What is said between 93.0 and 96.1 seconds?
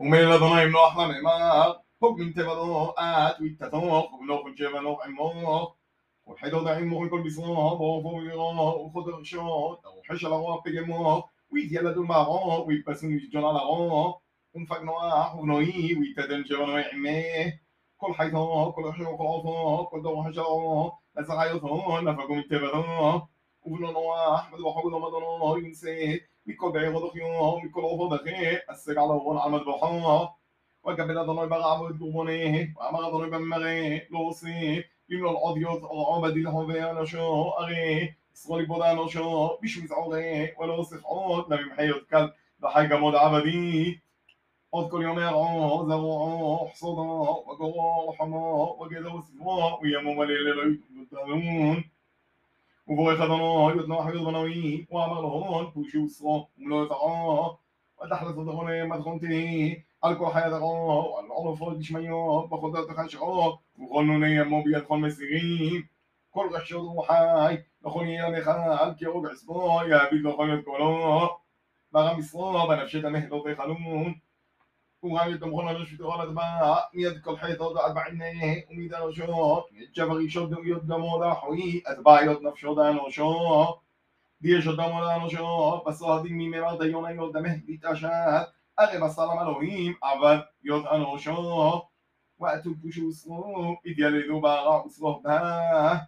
صنوب إديالي دوبارا وصنوب باه